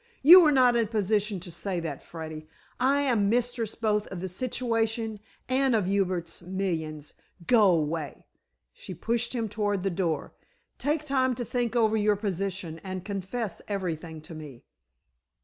[0.23, 2.47] "You are not in a position to say that, Freddy.
[2.79, 7.13] I am mistress both of the situation and of Hubert's millions.
[7.45, 8.25] Go away,"
[8.73, 10.33] she pushed him toward the door.
[10.79, 14.63] "Take time to think over your position, and confess everything to me."